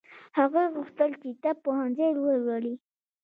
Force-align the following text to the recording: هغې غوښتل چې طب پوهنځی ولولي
هغې 0.39 0.63
غوښتل 0.73 1.11
چې 1.21 1.29
طب 1.43 1.55
پوهنځی 1.65 2.09
ولولي 2.15 2.75